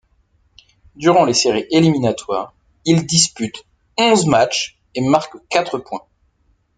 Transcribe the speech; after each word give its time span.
Durant 0.95 1.25
les 1.25 1.35
séries 1.35 1.67
éliminatoires, 1.69 2.53
il 2.85 3.05
dispute 3.05 3.63
onze 3.99 4.25
matchs 4.25 4.79
et 4.95 5.07
marque 5.07 5.35
quatre 5.47 5.77
points. 5.77 6.07